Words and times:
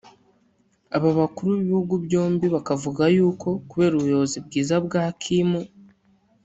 Aba 0.95 1.09
bakuru 1.19 1.49
b’ibihugu 1.55 1.95
byombi 2.05 2.45
bakavuga 2.55 3.03
yuko 3.15 3.49
kubera 3.69 3.93
ubuyobozi 3.95 4.37
bwiza 4.45 4.75
bwa 4.85 5.03
Kim 5.21 5.49